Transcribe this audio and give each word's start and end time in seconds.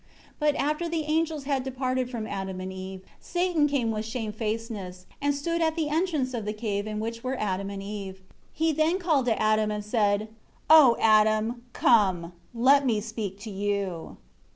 12 0.39 0.55
But 0.55 0.59
after 0.59 0.89
the 0.89 1.03
angels 1.03 1.43
had 1.43 1.61
departed 1.63 2.09
from 2.09 2.25
Adam 2.25 2.59
and 2.59 2.73
Eve, 2.73 3.01
Satan 3.19 3.67
came 3.67 3.91
with 3.91 4.03
shamefacedness, 4.03 5.05
and 5.21 5.35
stood 5.35 5.61
at 5.61 5.75
the 5.75 5.89
entrance 5.89 6.33
of 6.33 6.43
the 6.43 6.53
cave 6.53 6.87
in 6.87 6.99
which 6.99 7.23
were 7.23 7.39
Adam 7.39 7.69
and 7.69 7.83
Eve. 7.83 8.19
He 8.51 8.71
then 8.73 8.97
called 8.97 9.25
to 9.27 9.39
Adam, 9.39 9.69
and 9.69 9.85
said, 9.85 10.29
"O 10.71 10.97
Adam, 10.99 11.61
come, 11.73 12.33
let 12.55 12.83
me 12.83 12.99
speak 12.99 13.37
to 13.41 13.51
you." 13.51 14.17